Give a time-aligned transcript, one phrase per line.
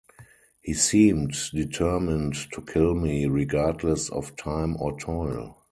[0.63, 5.55] He seemed determined to kill me regardless of time or toil.